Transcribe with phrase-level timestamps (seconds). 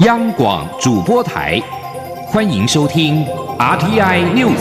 [0.00, 1.60] 央广主播台，
[2.24, 3.22] 欢迎收听
[3.58, 4.56] RTI News。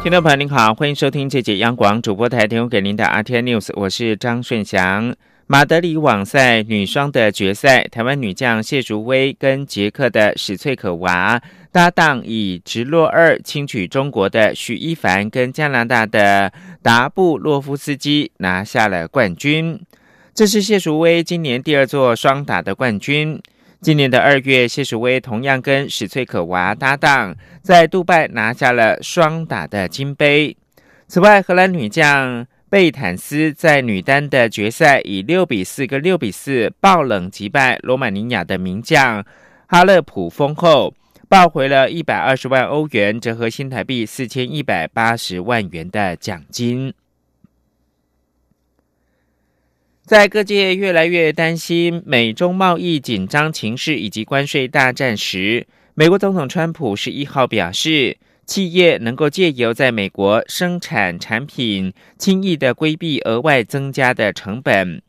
[0.00, 5.12] 听众朋友您好，欢迎收听这节央广主播台提供给您的 RTI News，我是张顺祥。
[5.48, 11.42] 马德里网赛女双的决赛，台湾女将谢淑薇跟捷克的史翠可娃
[11.72, 16.52] 搭档，以直落二轻取中国的许一凡跟加拿大的
[16.82, 19.80] 达布洛夫斯基，拿下了冠军。
[20.34, 23.40] 这是谢淑薇今年第二座双打的冠军。
[23.80, 30.56] 今年的二月，谢淑薇同样跟史翠可娃搭档，在杜拜拿下了双打的金杯。
[31.08, 32.46] 此外，荷兰女将。
[32.72, 39.22] 贝坦斯在女单的决赛以六比四跟六比四爆冷击败罗马尼亚的名将
[39.66, 40.94] 哈勒普，丰后
[41.32, 46.92] 抱回了一百二十万欧元，折合新台币四千一百八十万元的奖金。
[50.04, 58.18] 在各界越来越担心美中贸易紧张情势以及关税大战时，美国总统川普十一号表示。
[58.44, 65.00] 企业能够借由在美国生产产品，轻易的规避额外增加的成本。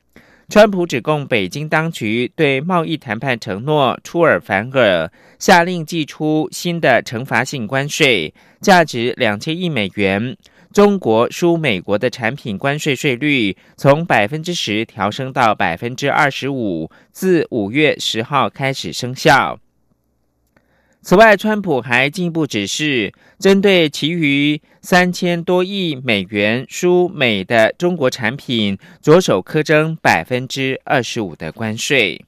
[0.54, 10.38] 川普指控北京当局对贸易谈判承诺出尔反尔，下令寄出新的惩罚性关税，价值两千亿美元。
[10.72, 19.58] 中国输美国的产品关税税率从百分之十调升到百分之二十五，自五月十号开始生效。
[21.06, 32.24] 此外，川普还进一步指示，针对其余三千多亿美元输美的中国产品，着手苛征百分之二十五的关税。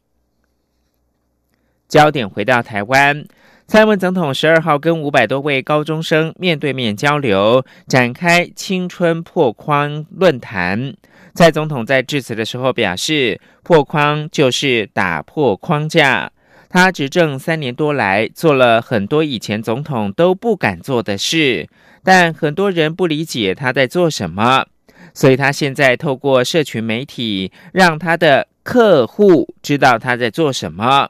[1.87, 3.25] 焦点回到台湾，
[3.65, 10.93] 蔡文总统十二号跟五百多位高中生面对面交流，展开青春破框论坛。
[11.33, 16.29] 蔡总统在致辞的时候表示，破框就是打破框架。
[16.75, 21.69] 他执政三年多来，做了很多以前总统都不敢做的事，
[22.03, 24.65] 但很多人不理解他在做什么，
[25.13, 31.09] 所以他现在透过社群媒体，让他的客户知道他在做什么。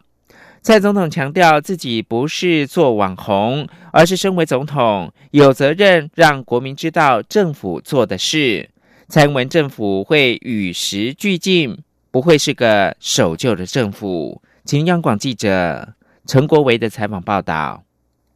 [0.61, 8.69] 蔡总统强调，自己不是做网红，而是身为总统，有责任让国民知道政府做的事。
[9.09, 11.75] 蔡英文政府会与时俱进，
[12.11, 14.39] 不会是个守旧的政府。
[14.65, 15.93] 请央广记者
[16.25, 17.84] 陈国维的采访报道。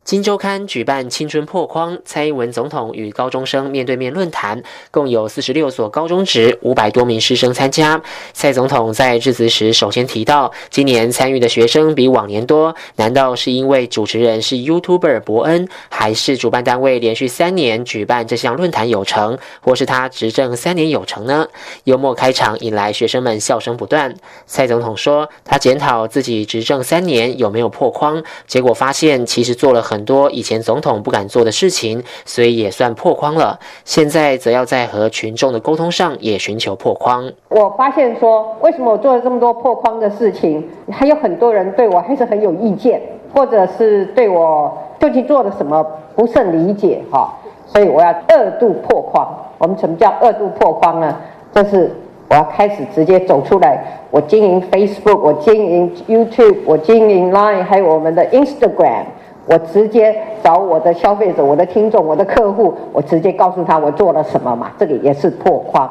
[0.10, 8.02] 金周刊举办青春破框，蔡英文总统与高中生面对面论坛，共有四十六所高中职五百多名师生参加。
[8.34, 21.48] 蔡总统在致辞时，首先提到，今年参与的学生比往年多，难道是因为主持人是 YouTuber 伯恩，还是主办单位连续三年举办这项论坛有成，或是他执政三年有成呢？
[21.84, 24.16] 幽默开场引来学生们笑声不断。
[24.48, 29.99] 蔡总统说，他检讨自己执政三年有没有破框，结果发现其实做了很。
[30.00, 33.60] 很多以前总统不敢做的事情，所以也算破框了。
[33.84, 37.30] 现在则要在和群众的沟通上也寻求破框。
[37.50, 43.02] 我发现说，为什么我做了这么多破框的事情，还有很多人对我还是很有意见，
[43.36, 44.72] 或者是对我
[45.02, 45.86] 究竟做了什么
[46.16, 47.38] 不甚理解哈？
[47.66, 49.28] 所以我要二度破框。
[49.58, 51.14] 我们什么叫二度破框呢？
[51.54, 51.92] 就是
[52.30, 53.84] 我要开始直接走出来。
[54.12, 59.04] 我经营 Facebook，我经营 YouTube，我经营 Line，还有我们的 Instagram。
[59.50, 65.90] 我直接找我的消费者、我的听众、我的客户，我直接告诉他我做了什么嘛，这个也是破框，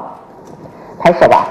[1.01, 1.49] 拍手吧。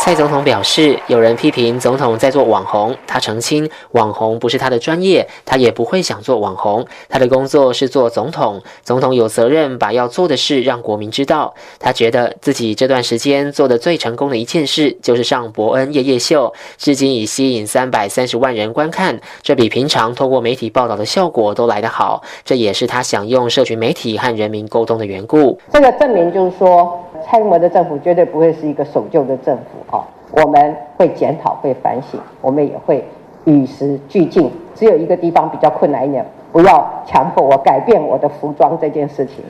[0.00, 6.86] 蔡总统表示，有人批评总统在做网红，他澄清，网红不是他的专业，他也不会想做网红。
[7.08, 11.52] 他的工作是做总统，总统有责任把要做的事让国民知道。
[11.78, 22.22] 他觉得自己这段时间做的最成功的一件事，就是上伯恩夜夜秀，至今已吸引三百三十万人观看，这比平常透过媒体报道的效果都来得好。
[22.44, 25.60] 这也是他想用社群媒体和人民沟通的缘故。
[25.72, 27.04] 这个证明就是说。
[27.24, 30.04] 蔡英文的政府绝对不会是一个守旧的政府啊！
[30.32, 33.04] 我们会检讨、会反省，我们也会
[33.44, 34.50] 与时俱进。
[34.74, 39.42] 只有一个地方比较困难一点，不要强迫我改变我的服装这件事情。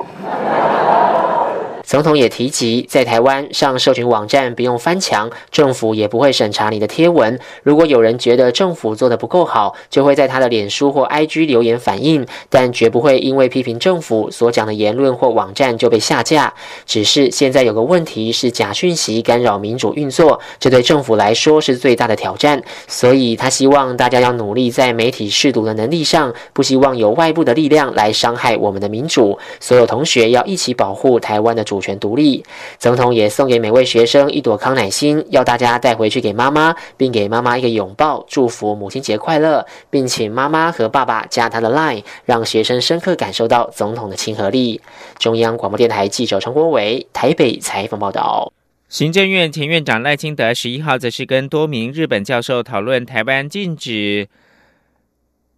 [1.89, 7.41] 总统也提及，在台湾上社群网站不用翻墙，政府也不会审查你的贴文。
[7.63, 16.53] 如果有人觉得政府做的不够好，就会在他的脸书或 IG 留言反映，但绝不会因为批评政府所讲的言论或网站就被下架。
[16.85, 22.63] 只是现在有个问题是假讯息干扰民主运作，这对政府来说是最大的挑战。
[22.87, 29.39] 所以他希望大家要努力在媒体试读的能力上，不希望有外部的力量来伤害我们的民主。
[29.59, 32.45] 所有同学要一起保护台湾的主权独立。
[32.79, 44.81] 总统也送给每位学生一朵康乃馨，要大家带回去给妈妈，并给妈妈一个拥抱，祝福母亲节快乐，并请妈妈和爸爸加他的 Line，让学生深刻感受到总统的亲和力。
[45.19, 48.53] 中央广播电台记者陈国伟台北采访报道。
[48.89, 54.29] 行政院前院长赖清德十一号则是跟多名日本教授讨论台湾禁止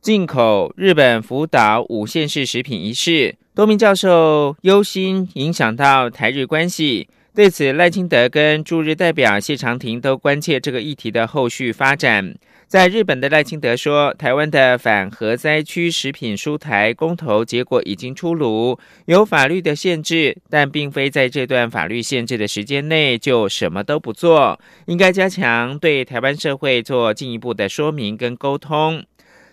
[0.01, 3.37] 进口日本福岛五县市食品一事。
[3.55, 12.35] 多名教授忧心影响到台日关系，对此赖清德跟驻日代表谢长廷都关切这个议题的后续发展。
[12.67, 29.05] 在日本的赖清德说，台湾的反核灾区食品输台公投结果已经出炉，有法律的限制，但并非在这段法律限制的时间内就什么都不做，应该加强对台湾社会做进一步的说明跟沟通。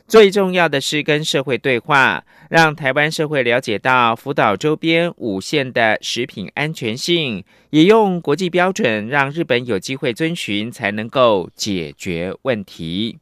[0.07, 13.17] 最重要的是跟社会对话，让台湾社会了解到福岛周边五县的食品安全性，也用国际标准让日本有机会遵循，才能够解决问题。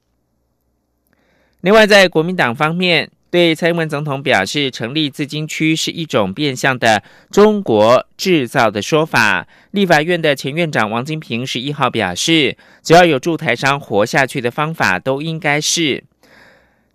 [1.62, 7.02] 另外，在国民党方面，对蔡英文总统表示，成立自金区是一种变相的
[7.32, 9.48] “中国制造”的说法。
[9.72, 16.04] 立法院的前院长王金平十一号表示，只要有助台商活下去的方法，都应该是。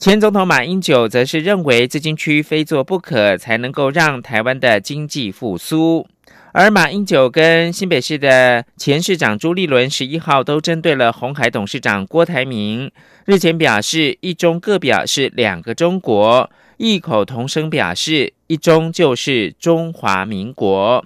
[0.01, 6.07] 前总统马英九则是认为，资金区非做不可，才能够让台湾的经济复苏。
[6.53, 12.91] 而马英九跟新北市的前市长朱立伦十一号都针对了红海董事长郭台铭，
[13.27, 16.49] 日前表示一中各表是两个中国，
[16.79, 21.05] 异口同声表示一中就是中华民国。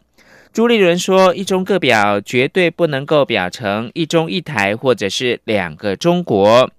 [0.52, 6.70] 朱立伦说，一中各表绝对不能够表成一中一台或者是两个中国。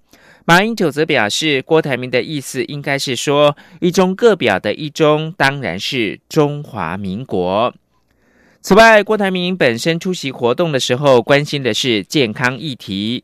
[0.47, 7.74] 马英九则表示，郭台铭的意思应该是说，一中各表的一中当然是中华民国。
[8.62, 13.24] 此外，郭台铭本身出席活动的时候，关心的是健康议题。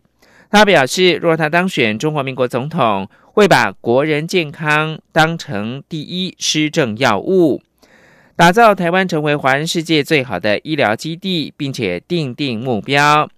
[0.50, 7.62] 他表示，若他当选中华民国总统，会把国人健康当成第一施政要务，
[8.36, 13.30] 打造台湾成为华人世界最好的医疗基地，并且定定目标。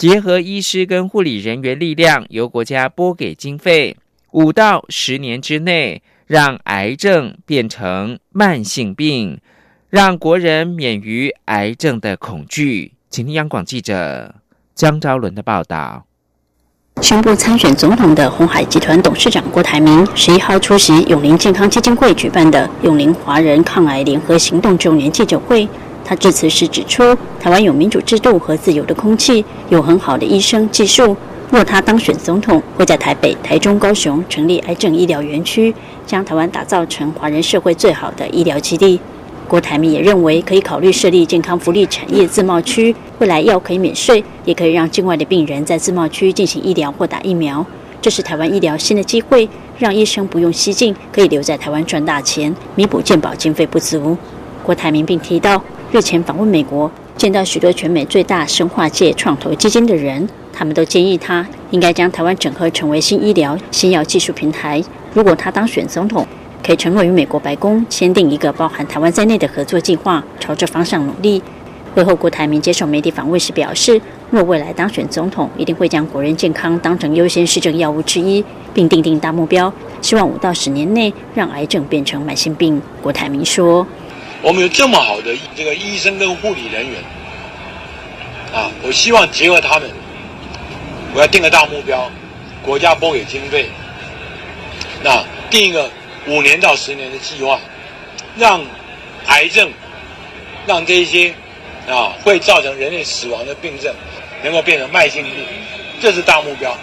[0.00, 3.98] 结合医师跟护理人员力量，由国家拨给经费，
[4.30, 9.38] 五到十年之内，让癌症变成慢性病，
[9.90, 12.94] 让国人免于癌症的恐惧。
[13.10, 14.36] 请听央广记者
[14.74, 16.06] 江昭伦的报道。
[17.02, 25.68] 宣布参选总统的红海集团董事长郭台铭，十一号出席永林健康基金会举办的永林华人抗癌联合行动周年记者会。
[26.10, 31.16] 他致辞时指出，台湾有民主制度和自由的空气，有很好的医生技术。
[31.52, 35.72] 若他当选总统，会在台北、台中、高雄成立癌症医疗园区，
[36.04, 38.98] 将台湾打造成华人社会最好的医疗基地。
[39.46, 47.64] 郭台铭也认为，可以考虑设立健康福利产业自贸区，未来药可以免税，也可以让境外的病人在自贸区进行医疗或打疫苗。
[48.02, 49.48] 这是台湾医疗新的机会，
[49.78, 54.18] 让医生不用西进，可以留在台湾赚大钱，弥补健保经费不足。
[54.64, 55.62] 郭台铭并提到。
[55.92, 64.80] 日前访问美国，见到许多全美最大生化界创投基金的人，他们都建议他应该将台湾整合成为新医疗、新药技术平台。
[65.12, 66.24] 如果他当选总统，
[66.64, 71.42] 可以承诺与美国白宫签订一个包含台湾在内的合作计划，朝这方向努力。
[71.92, 82.80] 会后，郭台铭接受媒体访问时表示，若未来当选总统，一定会将国人健康当成优先施政药物之一，并定定大目标，希望五到十年内让癌症变成慢性病。
[83.02, 83.84] 郭台铭说。
[84.42, 86.98] 我们有这么好的这个医生跟护理人员，
[88.54, 89.90] 啊，我希望结合他们，
[91.14, 92.10] 我要定个大目标，
[92.62, 93.68] 国家拨给经费，
[95.02, 95.90] 那定一个
[96.26, 97.60] 五年到十年的计划，
[98.38, 98.62] 让
[99.26, 99.70] 癌症，
[100.66, 101.34] 让这些
[101.86, 103.94] 啊会造成人类死亡的病症，
[104.42, 105.32] 能够变成慢性病，
[106.00, 106.74] 这是大目标。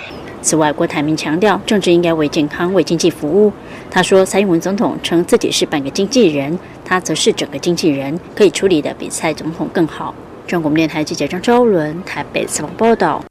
[0.43, 3.51] 此外，郭台铭强调，政治应该为健康、为经济服务。
[3.89, 6.57] 他说，蔡英文总统称自己是半个经纪人。
[6.87, 10.15] 他则是整个经纪人，可以处理的比蔡总统更好。
[10.47, 13.21] 中国电台记者张昭伦台北采访报道。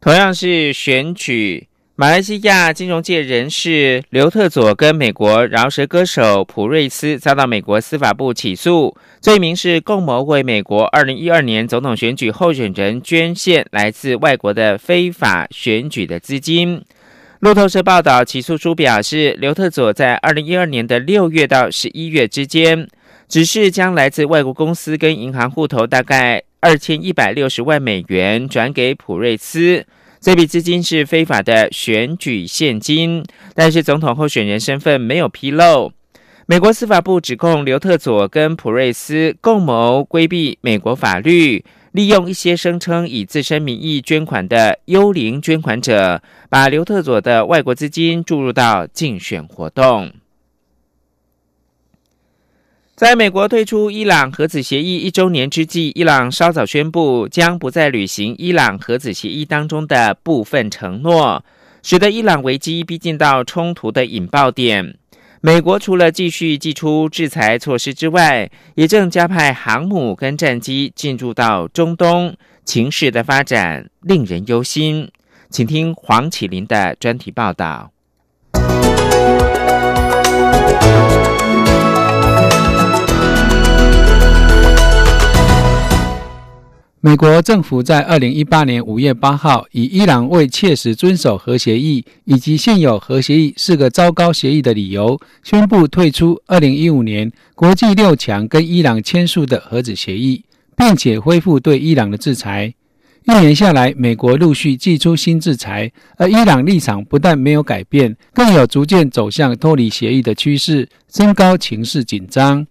[0.00, 16.84] 同样是选举，马来西亚金融界人士刘特佐跟美国饶舌歌手普瑞斯遭到美国司法部起诉，罪名是共谋为美国二零一二年总统选举候选人捐献来自外国的非法选举的资金。
[17.40, 22.88] 路透社报道，起诉书表示，刘特佐在二零一二年的六月到十一月之间，
[23.28, 29.86] 只是将来自外国公司跟银行户头大概二千一百六十万美元转给普瑞斯。
[30.20, 35.92] 这笔资金是非法的选举现金，但是总统候选人身份没有披露。
[36.46, 50.12] 美国司法部指控刘特佐跟普瑞斯共谋规避美国法律，利用一些声称以自身名义捐款的幽灵捐款者，把刘特佐的外国资金注入到竞选活动。
[52.94, 61.44] 在美国退出伊朗核子协议一周年之际，伊朗稍早宣布将不再履行伊朗核子协议当中的部分承诺，
[61.82, 64.96] 使得伊朗危机逼近到冲突的引爆点。
[65.40, 75.10] 美国除了继续祭出制裁措施之外，也正加派航母跟战机进入到中东，情势的发展令人忧心。
[75.48, 77.92] 请听黄启林的专题报道。
[87.00, 100.42] 美国政府在二零一八年五月八号，以伊朗未切实遵守核协议以及现有核协议是个糟糕协议的理由，宣布退出二零一五年国际六强跟伊朗签署的核子协议，
[100.76, 102.74] 并且恢复对伊朗的制裁。
[103.26, 112.66] 一年下来，美国陆续祭出新制裁，而伊朗立场不但没有改变，更有逐渐走向脱离协议的趋势，升高情势紧张。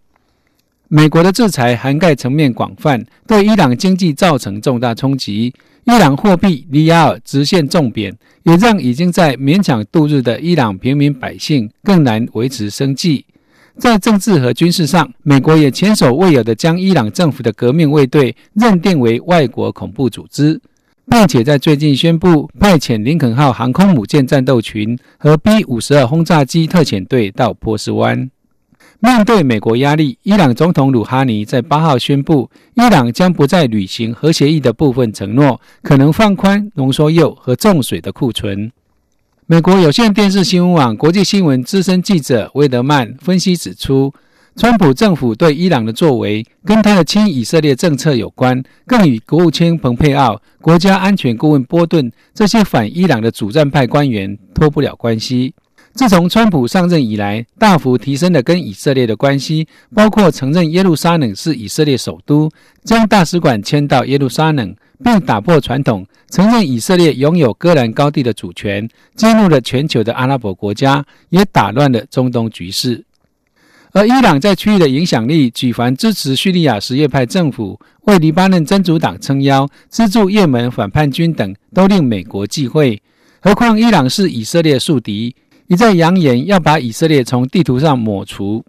[0.89, 5.53] 美国的制裁涵盖层面广泛，对伊朗经济造成重大冲击。
[5.83, 13.25] 伊朗货币里亚尔直线重贬，也让已经在勉强度日的伊朗平民百姓更难维持生计。
[13.77, 20.59] 在政治和军事上，美国也前所未有的将伊朗政府的革命卫队认定为外国恐怖组织，
[21.09, 28.29] 并且在最近宣布派遣林肯号航空母舰战斗群和 B 五十二轰炸机特遣队到波斯湾。
[28.99, 38.71] 面对美国压力，伊朗总统鲁哈尼在八号宣布，伊朗将不再履行核协议的部分承诺，可能放宽浓缩铀和重水的库存。
[39.45, 44.11] 美国有线电视新闻网国际新闻资深记者威德曼分析指出，
[44.55, 55.53] 川普政府对伊朗的作为跟他的亲以色列政策有关，更与国务卿蓬佩奥、国家安全顾问波顿这些反伊朗的主战派官员脱不了关系。
[55.97, 62.51] 自从川普上任以来，大幅提升了跟以色列的关系，包括承认耶路撒冷是以色列首都，
[62.83, 73.03] 将大使馆迁到耶路撒冷，并打破传统，承认以色列拥有戈兰高地的主权，激怒了全球的阿拉伯国家，也打乱了中东局势。
[73.91, 83.01] 而伊朗在区域的影响力，举凡支持叙利亚什叶派政府，为黎巴嫩真主党撑腰，资助也门反叛军等，都令美国忌讳。
[83.41, 85.35] 何况伊朗是以色列宿敌。
[85.67, 88.63] 一再扬言要把以色列从地图上抹除。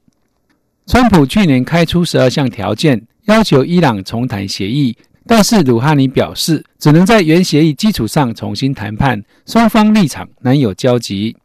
[0.86, 11.36] 川普去年开出十二项条件，要求伊朗重谈协议，但是鲁哈尼表示，只能在原协议基础上重新谈判，双方立场难有交集。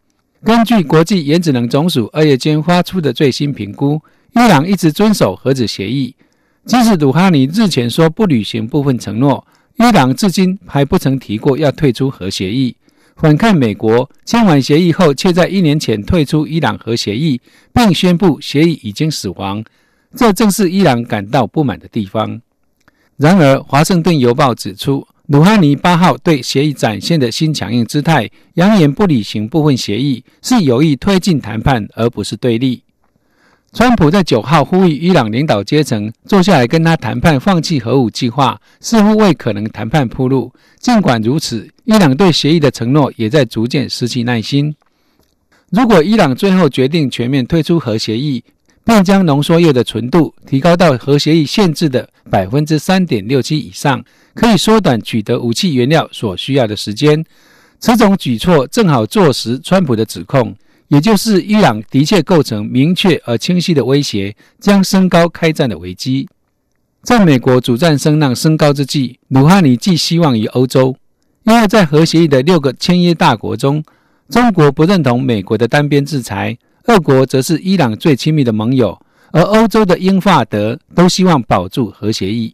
[0.44, 6.16] 根据国际原子能总署二月间发出的最新评估，伊朗一直遵守核子协议，
[6.66, 9.46] 即使鲁哈尼日前说不履行部分承诺，
[9.76, 12.76] 伊朗至今还不曾提过要退出核协议。
[13.16, 17.40] 反看美国签完协议后，却在一年前退出伊朗核协议，
[17.74, 19.64] 并宣布协议已经死亡，
[20.16, 22.42] 这正是伊朗感到不满的地方。
[23.16, 32.83] 然而，《华盛顿邮报》指出，鲁哈尼八号对协议展现的新强硬姿态，扬言不履行部分协议，是有意推进谈判，而不是对立。
[33.74, 40.54] 川普在九号呼吁伊朗领导阶层坐下来跟他谈判，放弃核武计划，似乎为可能谈判铺路。
[40.78, 44.76] 尽管如此，伊朗对协议的承诺也在逐渐失去耐心。
[45.72, 48.44] 如果伊朗最后决定全面退出核协议，
[48.86, 57.26] 并将浓缩铀的纯度提高到核协议限制的百分之三点六七以上，可以缩短取得武器原料所需要的时间。
[57.80, 60.56] 此种举措正好坐实川普的指控。
[60.94, 66.30] 也就是伊朗的确构成明确而清晰的威胁，将升高开战的危机。
[67.02, 70.96] 在美国主战声浪升高之际，鲁哈尼寄希望于欧洲，
[71.46, 73.84] 因为在核协议的六个签约大国中，
[74.30, 78.96] 中国不认同美国的单边制裁，俄国则是伊朗最亲密的盟友，
[79.32, 82.54] 而欧洲的英法德都希望保住核协议。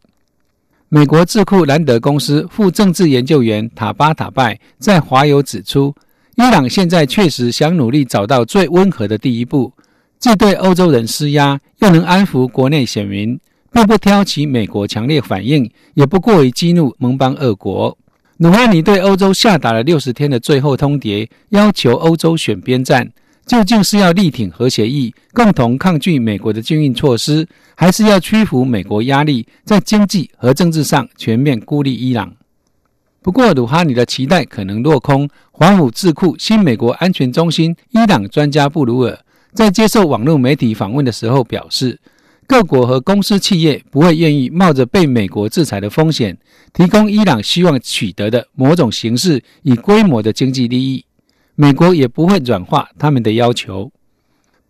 [0.87, 5.93] 美国智库兰德公司副政治研究员塔巴塔拜在华友指出。
[6.39, 9.73] 伊朗现在确实想努力找到最温和的第一步，
[10.19, 13.37] 既对欧洲人施压，又能安抚国内选民，
[13.73, 17.97] 并不挑起美国强烈反应，也不过于激怒盟邦俄国。
[18.37, 23.11] 努哈尼对欧洲下达了六十天的最后通牒，要求欧洲选边站。
[23.45, 32.31] 究竟是要力挺核协议，共同抗拒美国的禁运措施，还是要屈服美国压力，在经济和政治上全面孤立伊朗？
[33.21, 35.29] 不过，鲁哈尼的期待可能落空。
[35.51, 39.19] 华府智库新美国安全中心伊朗专家布鲁尔
[39.53, 41.99] 在接受网络媒体访问的时候表示，
[42.47, 46.37] 各国和公司企业不会愿意冒着被美国制裁的风险，
[46.73, 51.03] 提供伊朗希望取得的某种形式以规模的经济利益。
[51.55, 53.91] 美国也不会软化他们的要求。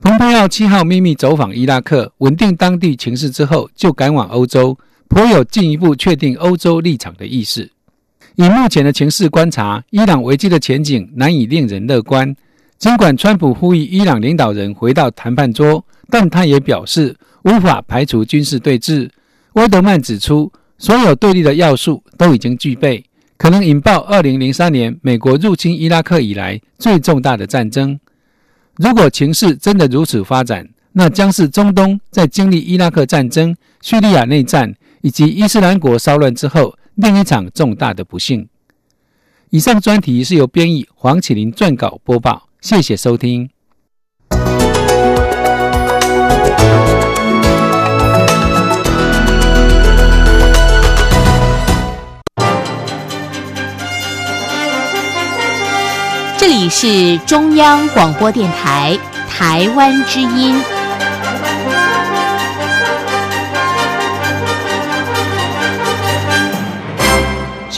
[0.02, 4.76] 蓬佩奥七号秘密走访伊拉克，稳定当地情势之后，就赶往欧洲，
[5.08, 7.70] 颇有进一步确定欧洲立场的意思。
[8.40, 12.34] 以目前的情势观察，伊朗危机的前景难以令人乐观。
[12.78, 19.10] 尽管川普呼吁伊朗领导人回到谈判桌，但他也表示无法排除军事对峙。
[19.56, 23.04] 威德曼指出，所有对立的要素都已经具备。
[23.36, 28.00] 可能引爆二零零三年美国入侵伊拉克以来最重大的战争。
[28.78, 38.50] 如果情势真的如此发展，那将是中东在经历伊拉克战争、叙利亚内战以及伊斯兰国骚乱之后另一场重大的不幸。
[39.52, 43.50] 以上专题是由编译黄启林撰稿播报，谢谢收听。
[56.38, 60.79] 这里是中央广播电台台湾之音。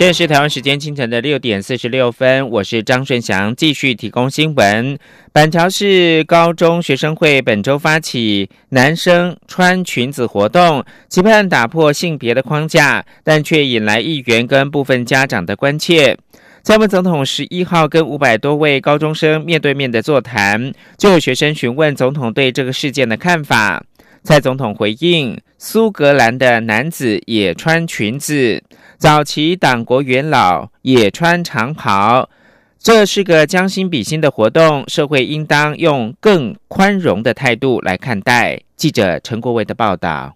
[0.01, 4.97] 现在是台湾时间清晨的六点四十六分，我是张顺祥，继续提供新闻。
[5.31, 16.17] 板桥市高中学生会本周发起男生穿裙子活动，期盼打破性别的框架，但却引来议员跟部分家长的关切。
[16.63, 23.83] 蔡文总统十一号跟五百多位高中生面对面的座谈，就有学生询问总统对这个事件的看法。
[24.23, 28.63] 蔡总统回应：苏格兰的男子也穿裙子，
[28.97, 32.29] 早期党国元老也穿长袍，
[32.77, 38.61] 这是个将心比心的活动，社会应当用更宽容的态度来看待。
[38.75, 40.35] 记者陈国伟的报道。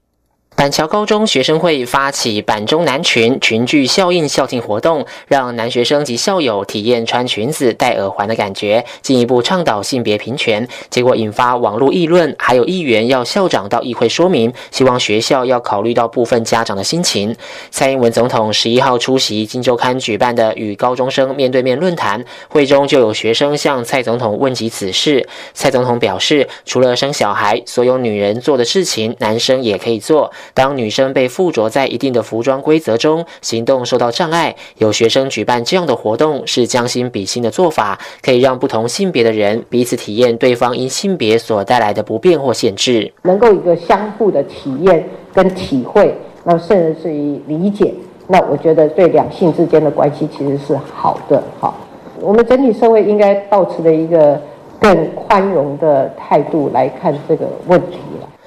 [0.55, 10.65] 板桥高中学生会发起“板中男裙群聚效应”校庆活动，让男学生及校友体验穿裙子、戴耳环的感觉，进一步倡导性别平权。
[10.89, 17.35] 结果引发网络议论，还有议员要校长到议会说明，希望学校要考虑到部分家长的心情。
[17.69, 25.27] 蔡英文总统十一号出席《金周刊》举办的与高中生面对面论坛会中，就有学生向蔡总统问及此事。
[25.53, 30.31] 蔡总统表示，除了生小孩，所有女人做的事情，男生也可以做。
[30.53, 47.09] 当女生被附着在一定的服装规则中，行动受到障碍，有学生举办这样的活动是将心比心的做法，可以让不同性别的人彼此体验对方因性别所带来的不便或限制，能够一个相互的体验跟体会，那甚至是
[47.47, 47.93] 理解，
[48.27, 51.41] 那我觉得对两性之间的关系其实是好的。
[51.59, 51.75] 好，
[52.19, 54.39] 我们整体社会应该保持的一个
[54.79, 57.97] 更宽容的态度来看这个问题。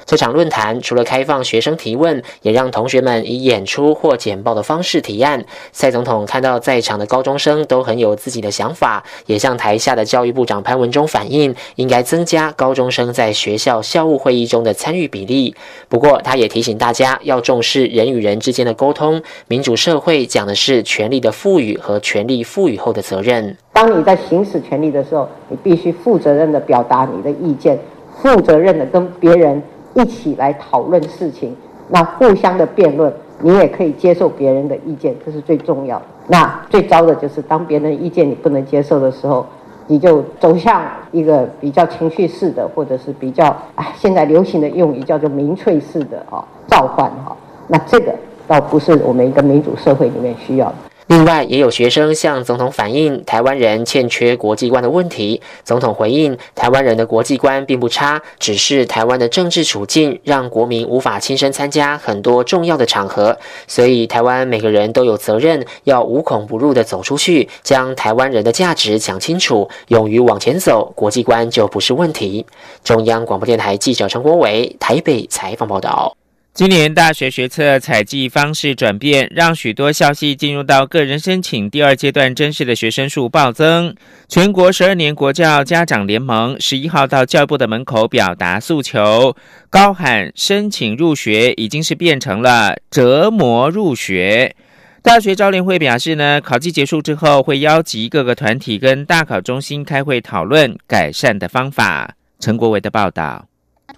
[0.09, 5.44] 这场论坛除了开放学生提问，也让同学们以演出或简报的方式提案。
[5.71, 15.55] 蔡总统看到在场的高中生都很有自己的想法，也向台下的教育部长潘文忠反映，应该增加高中生在学校校务会议中的参与比例。
[15.90, 19.21] 不过，他也提醒大家要重视人与人之间的沟通。
[19.47, 23.55] 民主社会讲的是权力的赋予和权力赋予后的责任。
[23.75, 27.79] 当你在行使权力的时候，你必须负责任的表达你的意见，
[28.23, 29.62] 负责任的跟别人。
[29.94, 31.57] 一起来讨论事情，
[31.88, 36.05] 那互相的辩论，你也可以接受别人的意见，这是最重要的。
[36.27, 39.46] 那最糟的就是当别人意见你不能接受的时候，
[39.87, 47.35] 你就走向一个比较情绪式的，或者是比较哎现在流行的用语叫做民粹式的啊召唤哈。
[47.66, 48.14] 那这个
[48.46, 50.74] 倒不是我们一个民主社会里面需要的。
[51.09, 55.40] 另外，也有学生向总统反映台湾人欠缺国际观的问题。
[55.64, 72.44] 总统回应，台湾人的国际观并不差，只是台湾的政治处境让国民无法亲身参加很多重要的场合，所以台湾每个人都有责任要无孔不入的走出去，将台湾人的价值讲清楚，勇于往前走，国际观就不是问题。
[72.85, 76.14] 中央广播电台记者陈国伟台北采访报道。
[76.59, 83.94] 今年大学学测采集方式转变，让许多校系进入到个人申请第二阶段真试的学生数暴增。
[84.27, 89.37] 全国十二年国教家长联盟十一号到教育部的门口表达诉求，
[89.71, 94.57] 高喊申请入学已经是变成了折磨入学。
[95.01, 102.16] 大学招联会表示呢，考季结束之后会邀集各个团体跟大考中心开会讨论改善的方法。
[102.40, 103.47] 陈国伟的报道。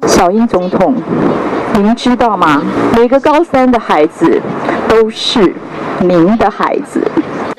[0.07, 0.95] 小英总统，
[1.83, 2.63] 您知道吗？
[2.95, 4.39] 每个高三的孩子
[4.87, 5.55] 都是
[6.01, 7.01] 您的孩子。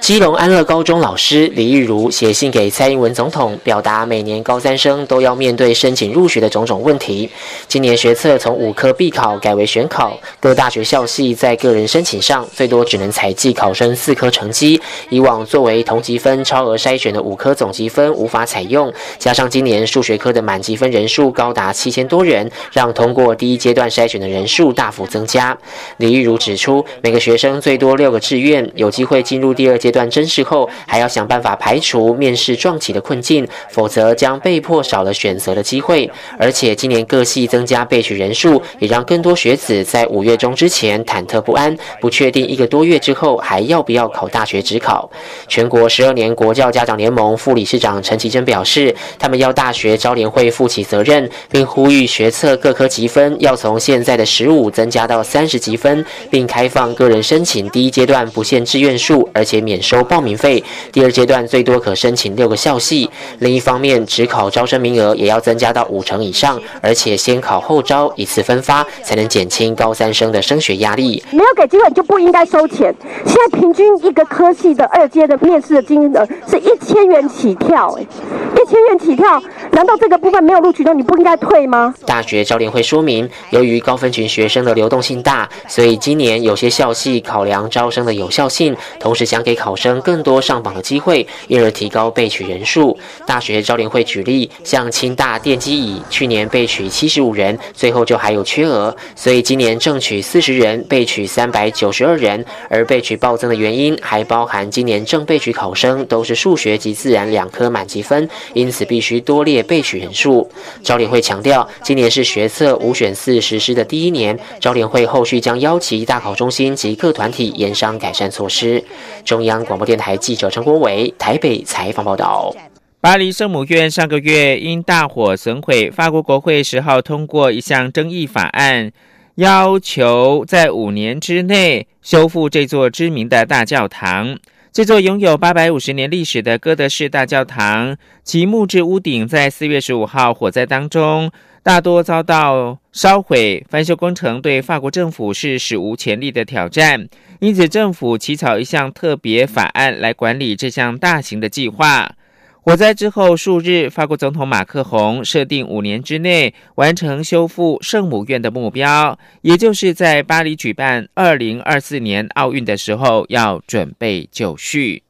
[0.01, 7.29] 基隆安乐高中老师李玉如写信给蔡英文总统，表达每年高三生都要面对申请入学的种种问题。
[7.67, 14.81] 今年学测从五科必考改为选考，各大学校系在个人申请上最多只能采集考生四科成绩。
[15.09, 25.55] 以往作为同级分超额筛选的五科总积分无法采用，加上今年数学科的满积分人数高达七千多人，让通过第一阶段筛选的人数大幅增加。
[25.97, 29.90] 李玉如指出，每个学生最多六个志愿，有机会进入第二阶。
[29.91, 36.09] 段真实后，还要想办法排除面试撞起的困境，否则将被迫少了选择的机会。
[36.39, 45.09] 而且今年各系增加备取人数，也让更多学子在五月中之前忐忑不安，不确定一个多月之后还要不要考大学职考。
[45.49, 59.80] 全国十二年国教家长联盟副理事长陈其珍表示，他们要大学招联会负起责任，并呼吁学测各科积分要从现在的十五增加到三十积分，并开放个人申请第一阶段不限志愿数，而且免。
[59.81, 63.09] 收报名费，第二阶段最多可申请六个校系。
[63.39, 71.23] 另一方面，只考招生名额也要增加到五成以上，而且先考后招，一次分发，才能减轻高三生的升学压力。
[71.31, 72.93] 没有给机会就不应该收钱。
[73.25, 79.41] 现在平均一个科系的二阶的面试的金额是一千元起跳，哎，一千元起跳，
[79.71, 81.93] 难道这个部分没有录取到你不应该退吗？
[82.05, 89.70] 大学招联会说明，由于高分群学生的流动性大，所以今年有些校系考量招生的有效性，同时想给考。
[89.71, 92.97] 考生更多上榜的机会，因而提高备取人数。
[93.25, 102.45] 大学招联会举例，像清大电机乙去年备取七十五人，最后就还有缺额，所以今年正取四十人，备取三百九十二人。
[102.67, 110.51] 而备取暴增的原因，还包含今年正备取考生都是数学及自然两科满级分，因此必须多列备取人数。
[110.83, 118.83] 招联会强调，今年是学测五选四实施的第一年，招联会后续将邀集大考中心及各团体研商改善措施。
[119.23, 119.60] 中央。
[119.65, 122.53] 广播电台记者陈国伟台北采访报道：
[122.99, 128.91] 巴黎圣母院上个月因大火损毁，法国国会十号通过一项争议法案，
[129.35, 134.37] 要求在五年之内修复这座知名的大教堂。
[134.71, 141.29] 这座拥有八百五十年历史的哥德式大教堂，其木质屋顶在四月十五号火灾当中
[141.63, 147.07] 大多遭到烧毁，翻修工程对法国政府是史无前例的挑战。
[147.39, 152.15] 因此，政府起草一项特别法案来管理这项大型的计划。
[152.63, 165.03] 火灾之后数日，法国总统马克宏设定五年之内完成修复圣母院的目标，也就是在巴黎举办二零二四年奥运的时候要准备就绪。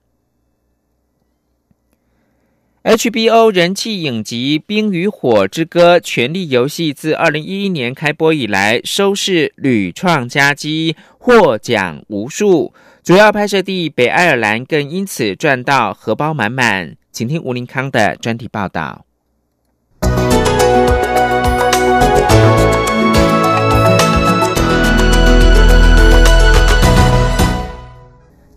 [2.84, 12.74] HBO 人气影集《冰与火之歌：权力游戏》自二零一一年开播以来，收视屡创佳绩，获奖无数。
[13.04, 16.96] 主要拍摄地北爱尔兰更因此赚到荷包满满。
[17.12, 19.06] 请听吴林康的专题报道。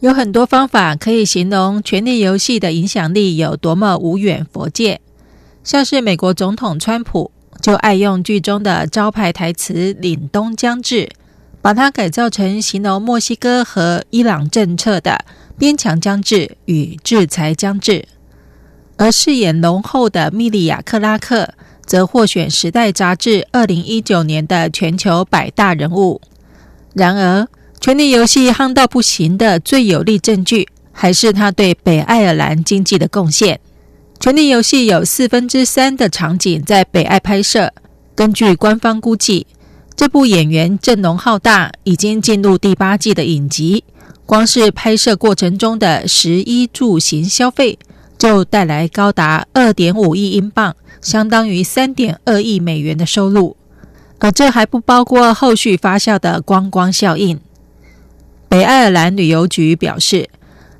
[0.04, 5.00] 有很多方法可以形容《权力游戏》的影响力有多么无远佛界，
[5.62, 7.30] 像是美国总统川普
[7.62, 11.08] 就爱用剧中的招牌台词“凛冬将至”，
[11.62, 15.24] 把它改造成形容墨西哥和伊朗政策的
[15.56, 18.06] “边墙将至”与“制裁将至”。
[18.98, 21.54] 而饰演浓厚的米利亚·克拉克
[21.86, 26.20] 则获选《时代》杂志二零一九年的全球百大人物。
[26.92, 27.40] 然而，
[27.84, 33.60] 《权力游戏》夯到不行的最有力证据，还是他对北爱尔兰经济的贡献。
[34.24, 37.74] 《权力游戏》有四分之三的场景在北爱拍摄。
[38.14, 39.46] 根据官方估计，
[39.94, 43.84] 这部演员阵容浩大、已经进入第八季的影集，
[44.24, 47.78] 光是拍摄过程中的食衣住行消费，
[48.16, 53.58] 就带来高达二点五亿英镑，相当于三点二亿美元的收入。
[54.20, 57.38] 而这还不包括后续发酵的观光效应。
[58.54, 60.28] 北爱尔兰旅游局表示，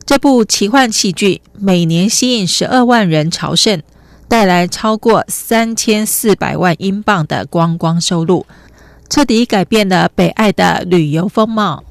[0.07, 3.83] 这部奇幻戏剧每年吸引十二万人朝圣，
[4.29, 8.47] 带来超过三千四百万英镑的观光收入，
[9.11, 11.83] 彻底改变了北爱的旅游风貌。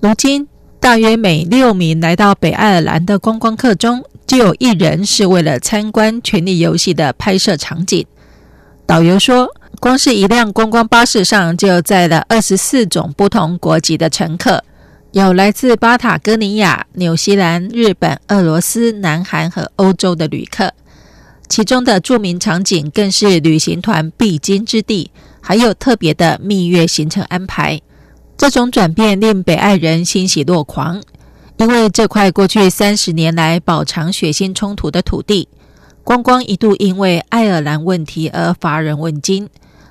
[0.00, 0.46] 如今，
[0.78, 8.04] 大约每六名来到北爱尔兰的观光客中，就有一人是为了参观《权力游戏》的拍摄场景。
[8.84, 9.48] 导游说，
[9.80, 14.62] 光是一辆观光巴士上就载了二十四种不同国籍的乘客，
[15.12, 20.72] 有来自巴塔哥尼亚、纽西兰、日本、俄罗斯、南韩和欧洲的旅客。
[21.50, 25.10] 其中的著名场景更是旅行团必经之地，
[25.42, 27.78] 还有特别的蜜月行程安排。
[28.38, 31.02] 这种转变令北爱人欣喜若狂，
[31.58, 35.46] 因为这块过去三十年来饱尝血腥冲突的土地，
[36.02, 39.50] 光光一度因为爱尔兰问题而乏人问津，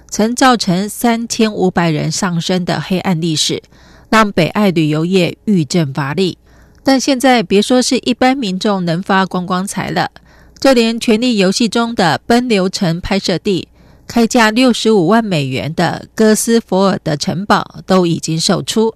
[0.10, 3.62] 曾造成三千五百人丧生的黑暗历史，
[4.12, 6.38] 让北爱旅游业愈振乏力。
[6.84, 10.12] 但现在别说是一般民众能发光光财了。
[10.60, 13.68] 就连《权力游戏》中的奔流城拍摄地，
[14.06, 18.94] 开价六十五万美元的哥斯佛尔的城堡都已经售出。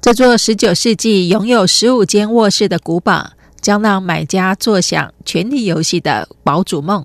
[0.00, 7.04] 这座十九世纪拥有十五间卧室的古堡，将让买家坐享《权力游戏》的堡主梦。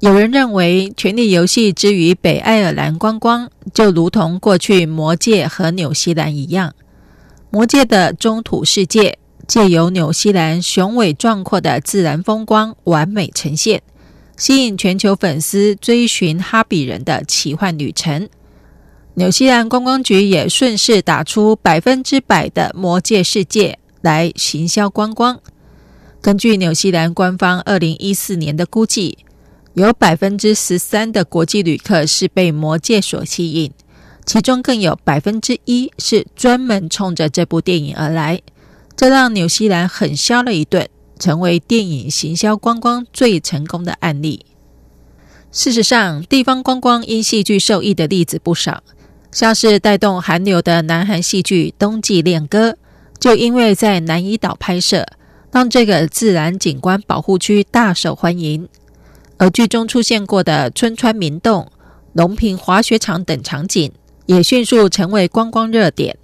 [0.00, 6.70] 有人认为，《权力游戏》之于北爱尔兰观光，就如同过去《魔戒》和纽西兰一样，
[7.50, 9.18] 《魔戒》的中土世界。
[9.46, 13.82] 借由纽西兰雄伟壮阔的自然风光完美呈现，
[14.36, 18.28] 吸引全球粉丝追寻哈比人的奇幻旅程。
[19.14, 25.40] 纽西兰观光局也顺势打出百分之百的魔界世界来行销观光。
[26.22, 29.18] 根据纽西兰官方二零一四年的估计，
[29.80, 33.72] 有百分之十三的国际旅客是被魔界所吸引，
[34.26, 38.42] 其中更有百分之一是专门冲着这部电影而来。
[38.94, 40.86] 这让纽西兰狠销了一顿，
[41.18, 44.44] 成为电影行销观光最成功的案例。
[45.50, 48.82] 事实上，地方观光因戏剧受益的例子不少，
[49.32, 52.72] 像是带动韩流的南韩戏剧《冬季恋歌》，
[53.18, 55.06] 就因为在南怡岛拍摄，
[55.50, 58.68] 让这个自然景观保护区大受欢迎。
[59.40, 61.72] 而剧中出现过的春川明洞、
[62.12, 63.90] 龙平滑雪场等场景，
[64.26, 66.18] 也迅速成为观光热点。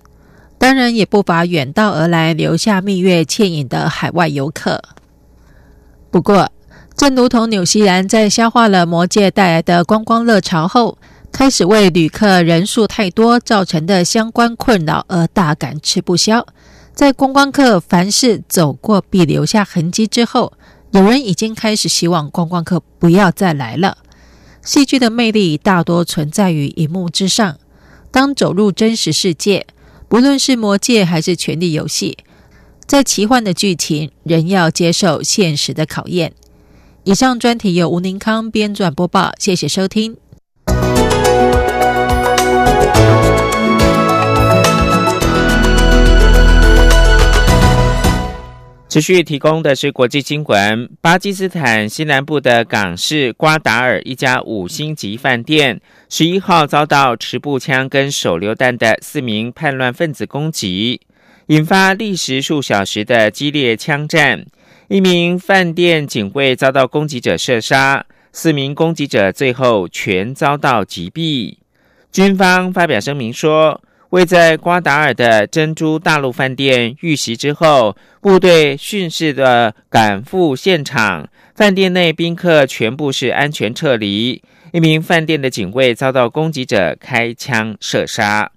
[0.59, 4.83] 当然也不乏远道而来、留下蜜月倩影的海外游客。
[6.11, 6.51] 不过，
[6.95, 10.99] 正如同纽西兰在消化了魔界带来的观光热潮后，
[11.33, 16.47] 开始为旅客人数太多造成的相关困扰而大感吃不消。
[16.93, 20.53] 在观光客凡事走过必留下痕迹之后，
[20.97, 23.99] 有人已经开始希望观光客不要再来了。
[24.63, 27.59] 戏剧的魅力大多存在于荧幕之上，
[28.11, 29.67] 当走入真实世界。
[30.09, 32.17] 不论是魔界还是权力游戏，
[32.87, 36.33] 在奇幻的剧情仍要接受现实的考验。
[37.05, 40.17] 以上专题由吴宁康编撰播报，谢谢收听。
[48.97, 55.79] 持续提供的是国际新闻：巴基斯坦西南部的港市瓜达尔一家五星级饭店，
[56.09, 61.03] 十一号遭到持步枪跟手榴弹的四名叛乱分子攻击，
[61.49, 64.47] 引发历时数小时的激烈枪战。
[64.89, 71.59] 一名饭店警卫遭到攻击者射杀，四名攻击者最后全遭到击毙。
[72.11, 73.83] 军方发表声明说。
[74.11, 84.43] 位在瓜达尔的珍珠大陆饭店遇袭之后，部队迅速的赶赴现场，饭店内宾客全部是安全撤离。
[84.73, 88.53] 一名饭店的警卫遭到攻击者开枪射杀。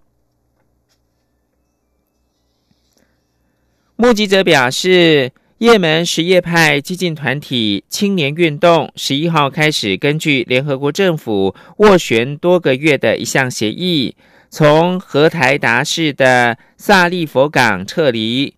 [3.95, 14.15] 目击者表示，也门什叶派激进团体青年运动十一号开始，根据联合国政府斡旋多个月的一项协议。
[14.49, 18.55] 从荷台达市的萨利佛港撤离，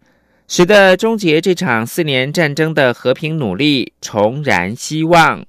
[0.47, 5.45] 使得终结这场四年战争的和平努力重燃希望。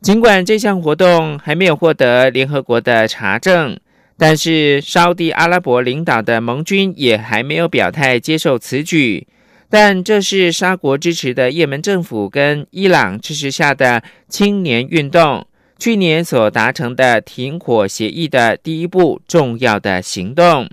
[0.00, 3.76] 尽管这项活动还没有获得联合国的查证，
[4.16, 9.26] 但是沙地阿拉伯领导的盟军也还没有表态接受此举。
[9.68, 15.44] 但这是沙国支持的也门政府跟伊朗支持下的青年运动。
[15.78, 20.68] 去年所达成的停火协议的第一步重要的行动，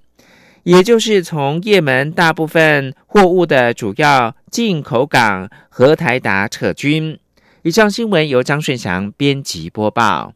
[0.63, 7.19] 也就是从也门大部分货物的主要进口港和台达撤军。
[7.61, 10.33] 以上新闻由张顺祥编辑播报。